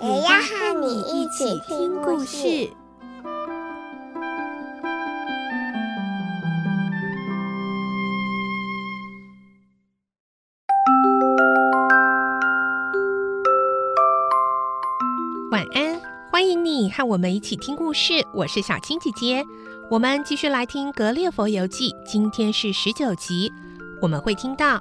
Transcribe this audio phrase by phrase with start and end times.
[0.00, 2.70] 也要和你一起听故事。
[15.50, 18.24] 晚安，欢迎你和我们一起听故事。
[18.32, 19.44] 我是小青姐姐，
[19.90, 23.52] 我们继续来听《格列佛游记》，今天是十九集。
[24.00, 24.80] 我们会听到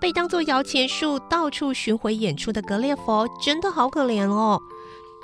[0.00, 4.60] 被当作摇钱树到处巡回演出的格列佛，真的好可怜哦。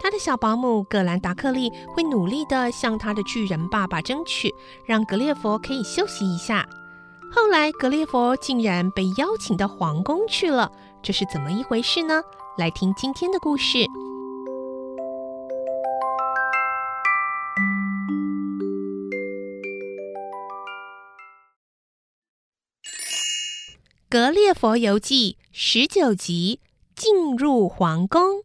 [0.00, 4.52] 他的小保姆葛兰达克利会努力的向他的巨人爸爸争取，
[4.84, 6.66] 让格列佛可以休息一下。
[7.32, 10.70] 后来，格列佛竟然被邀请到皇宫去了，
[11.02, 12.20] 这是怎么一回事呢？
[12.58, 13.78] 来听今天的故事。
[24.14, 26.60] 《格列佛游记》十九集，
[26.94, 28.44] 进入皇宫。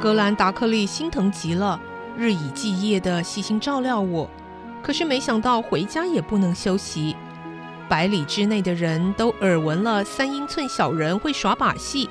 [0.00, 1.78] 格兰达克利心疼极了，
[2.16, 4.30] 日以继夜的细心照料我，
[4.82, 7.14] 可是没想到回家也不能休息。
[7.88, 12.08] 百里之内的人都耳闻了三英寸小人会耍把戏，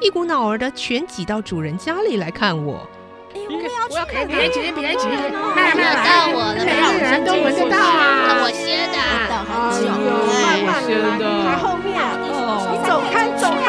[0.00, 2.86] 一股脑儿的全挤到主人家里来看我。
[3.34, 4.26] 哎，我要去！
[4.26, 6.04] 别急，别急，慢慢来。
[6.04, 8.42] 到我了，每个人都闻得到啊！
[8.42, 8.96] 我先的，
[9.28, 9.88] 等很久，
[10.32, 10.68] 慢慢
[11.02, 11.18] 来。
[11.44, 13.66] 排后面，你走开，走开。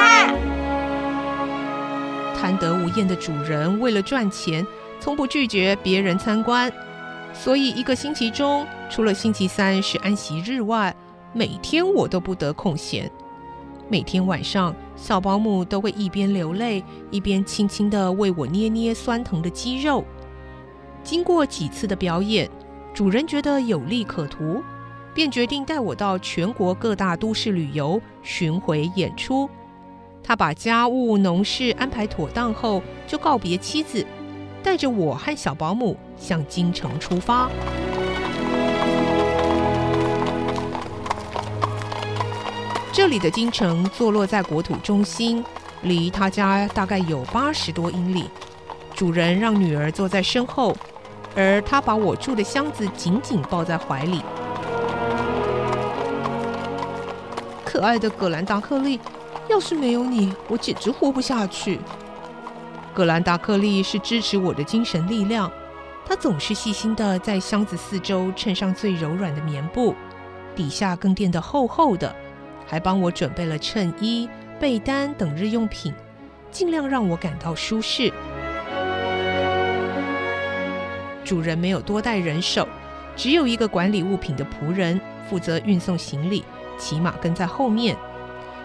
[2.39, 4.65] 贪得无厌的主人为了赚钱，
[4.99, 6.71] 从不拒绝别人参观，
[7.33, 10.95] 所以一个星期中，除了星期三是安息日外，
[11.37, 13.11] 每天我都不得空闲，
[13.87, 20.03] 每天晚上小保姆都会一边流泪，一边轻轻地为我捏捏酸疼的肌肉。
[21.03, 22.49] 经过几次的表演，
[22.91, 24.63] 主人觉得有利可图，
[25.13, 29.47] 便决定带我到全国各大都市旅游巡回演出。
[30.23, 34.03] 他把家务农事安排妥当后，就告别妻子，
[34.63, 37.47] 带着我和小保姆向京城出发。
[42.97, 45.45] 这里的京城坐落在国土中心，
[45.83, 48.27] 离他家大概有八十多英里。
[48.95, 50.75] 主人让女儿坐在身后，
[51.35, 54.23] 而他把我住的箱子紧紧抱在怀里。
[57.63, 58.99] 可爱的葛兰达克利，
[59.47, 61.79] 要是没有你，我简直活不下去。
[62.95, 65.51] 葛兰达克利是支持我的精神力量，
[66.03, 69.93] 他总是细心地在箱子四周衬上最柔软的棉布，
[70.55, 72.15] 底下更垫得厚厚的。
[72.67, 74.29] 还帮我准备了衬衣、
[74.59, 75.93] 被单等日用品，
[76.51, 78.11] 尽量让我感到舒适。
[81.23, 82.67] 主人没有多带人手，
[83.15, 86.43] 只有一个管理物品的仆人负责运送行李，
[86.77, 87.95] 骑马跟在后面。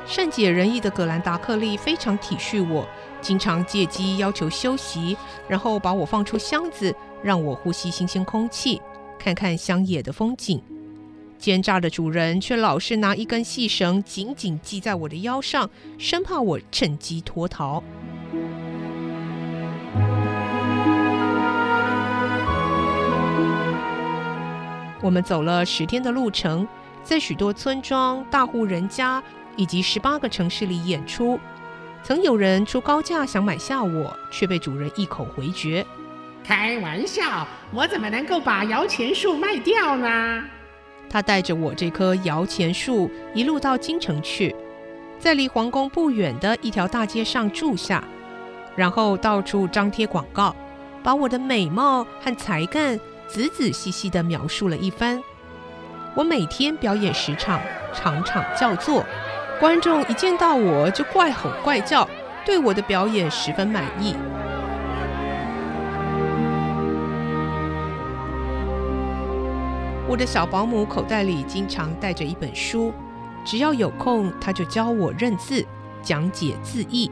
[0.05, 2.85] 善解人意的葛兰达克利非常体恤我，
[3.21, 5.17] 经常借机要求休息，
[5.49, 6.93] 然后把我放出箱子，
[7.23, 8.83] 让我呼吸新鲜空气，
[9.17, 10.61] 看看乡野的风景。
[11.43, 17.83] 奸诈的主人却老是拿一根细绳紧紧系在我的腰上，生怕我趁机脱逃。
[25.03, 26.65] 我们走了十天的路程，
[27.03, 29.21] 在许多村庄、大户人家
[29.57, 31.41] 以及十八个城市里演出。
[32.05, 35.85] 曾有人出高价想买下我，却被主人一口回绝。
[36.45, 40.45] 开玩笑，我怎么能够把摇钱树卖掉呢？
[41.09, 44.55] 他带着我这棵摇钱树一路到京城去，
[45.19, 48.03] 在离皇宫不远的一条大街上住下，
[48.75, 50.57] 然后到处张贴广告，
[51.03, 55.23] 把我的美貌和才干仔仔细细地描述了一番。
[56.15, 57.61] 我每天表演十场，
[57.95, 59.05] 场场叫座，
[59.61, 62.09] 观众一见到我就怪吼怪叫，
[62.45, 64.15] 对我的表演十分满意。
[70.13, 72.93] 我的小保姆口袋里经常带着一本书，
[73.47, 75.65] 只要有空，她就教我认字、
[76.03, 77.11] 讲解字义。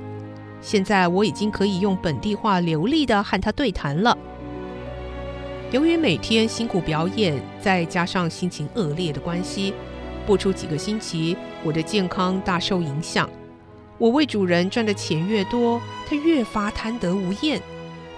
[0.61, 4.15] 现在我已经可以用本地话流利地和她对谈了。
[5.71, 9.73] 由于每天辛苦表演，再加上心情恶劣的关系，
[10.27, 13.27] 不出几个星期，我的健康大受影响。
[13.97, 17.63] 我为主人赚的钱越多，他越发贪得无厌。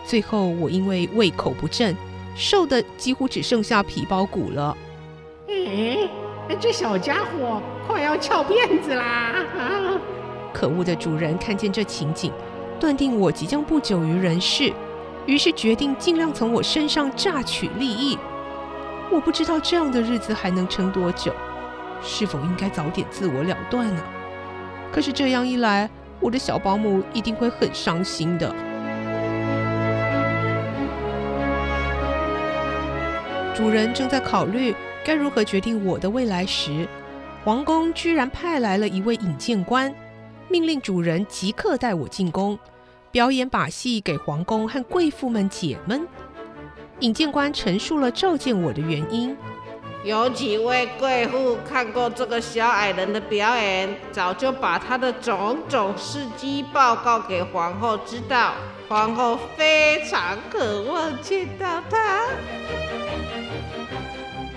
[0.05, 1.97] 最后，我因为胃口不振，
[2.35, 4.77] 瘦的几乎只剩下皮包骨了。
[5.49, 6.09] 嗯，
[6.61, 9.35] 这小家伙快要翘辫子啦！
[9.59, 10.01] 啊！
[10.53, 12.33] 可恶的主人看见这情景，
[12.79, 14.73] 断定我即将不久于人世。
[15.27, 18.19] 于是决定尽量从我身上榨取利益。
[19.11, 21.33] 我不知道这样的日子还能撑多久，
[22.03, 24.03] 是否应该早点自我了断呢？
[24.91, 25.89] 可是这样一来，
[26.19, 28.53] 我的小保姆一定会很伤心的。
[33.55, 36.89] 主人正在考虑该如何决定我的未来时，
[37.45, 39.95] 皇宫居然派来了一位引荐官，
[40.49, 42.59] 命令主人即刻带我进宫。
[43.11, 46.09] 表演把戏给皇宫和贵妇们解闷。
[47.01, 49.37] 引荐官陈述了召见我的原因：
[50.03, 58.55] 有几位贵妇看过这个小矮人的表演，早就把他的种种事迹报告给皇后知道。
[58.89, 62.27] 皇后非常渴望见到他。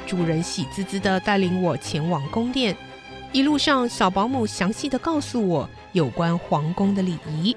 [0.06, 2.76] 主人喜滋滋地带领我前往宫殿，
[3.32, 7.56] 一路上小保姆详细地告诉我有关皇宫的礼仪。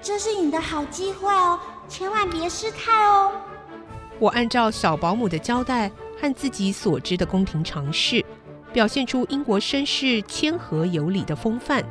[0.00, 1.58] 这是你的好机会哦，
[1.88, 3.32] 千万别失态哦！
[4.18, 5.90] 我按照小保姆的交代
[6.20, 8.24] 和自己所知的宫廷常识，
[8.72, 11.82] 表现出英国绅士谦和有礼的风范。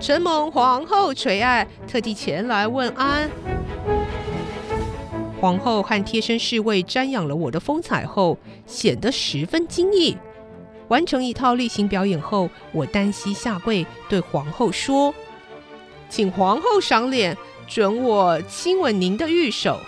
[0.00, 3.30] 承蒙皇后垂爱，特地前来问安。
[5.38, 10.16] 皇后和贴身侍卫瞻仰了我的风采后，显得十分惊异。
[10.88, 15.14] 完成一套例行表演后，我单膝下跪，对皇后说
[16.08, 17.36] ：“请皇后赏脸，
[17.68, 19.78] 准我亲吻您的玉手。”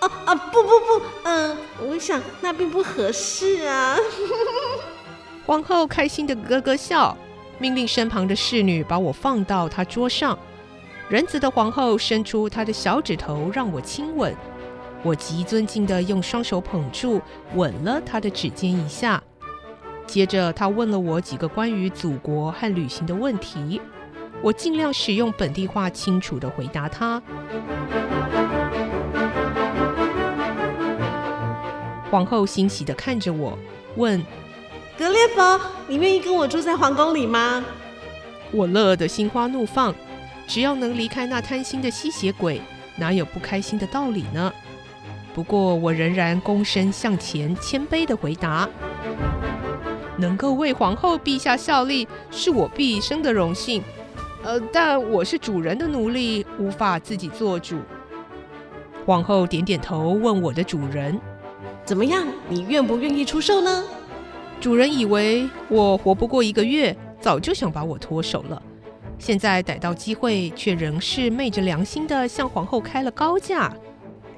[0.00, 1.58] 啊啊，不不不，嗯、呃，
[1.88, 3.96] 我想那并不合适啊。
[5.46, 7.16] 皇后开心的咯咯笑，
[7.58, 10.38] 命令身旁的侍女把我放到她桌上。
[11.08, 14.34] 仁慈的皇后伸出她的小指头让我亲吻，
[15.02, 17.20] 我极尊敬的用双手捧住，
[17.54, 19.22] 吻了她的指尖一下。
[20.06, 23.80] 接着，他问了我几个关于祖国和旅行的问题，
[24.42, 27.22] 我尽量使用本地话清楚地回答他。
[32.10, 33.58] 皇后欣喜地看着我，
[33.96, 34.22] 问
[34.96, 37.64] ：“格列佛，你愿意跟我住在皇宫里吗？”
[38.52, 39.92] 我乐得心花怒放，
[40.46, 42.60] 只要能离开那贪心的吸血鬼，
[42.96, 44.52] 哪有不开心的道理呢？
[45.34, 48.68] 不过，我仍然躬身向前，谦卑地回答。
[50.16, 53.82] 能够为皇后陛下效力，是我毕生的荣幸。
[54.44, 57.78] 呃，但我是主人的奴隶，无法自己做主。
[59.04, 61.20] 皇后点点头，问我的主人
[61.84, 62.24] ：“怎么样？
[62.48, 63.82] 你愿不愿意出售呢？”
[64.60, 68.62] 主人以为我活不过一个月，早就想把我脱手了。
[69.18, 73.72] 现在逮到机会，却仍是昧着良心的向皇后开了高价。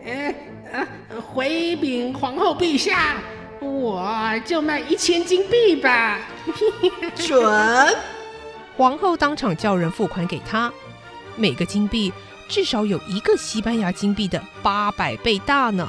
[0.04, 0.34] 呃，
[0.72, 0.86] 呃，
[1.20, 3.16] 回禀皇后陛下。
[3.60, 4.12] 我
[4.44, 6.18] 就卖一千金币吧，
[7.14, 7.96] 准！
[8.76, 10.70] 皇后当场叫人付款给他，
[11.37, 12.12] 每个金币
[12.49, 15.88] 至少有一个西班牙金币的八百倍大呢。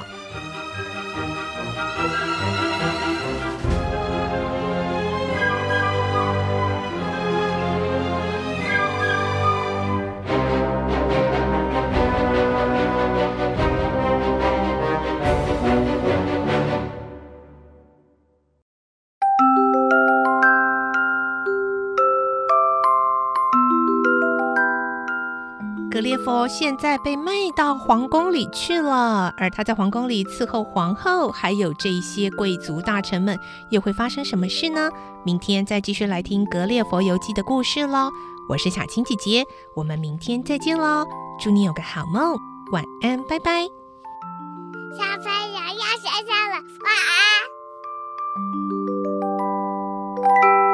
[26.24, 33.38] 佛现在被卖到皇宫里去了，而他在皇宫里伺候皇后，还有这些贵族大臣们，
[33.70, 34.90] 又会发生什么事呢？
[35.24, 38.10] 明天再继续来听《格列佛游记》的故事喽！
[38.48, 39.44] 我是小青姐姐，
[39.74, 41.04] 我们明天再见喽！
[41.40, 42.36] 祝你有个好梦，
[42.72, 43.66] 晚安，拜拜！
[44.96, 46.92] 小朋友要睡觉了，晚
[50.54, 50.67] 安。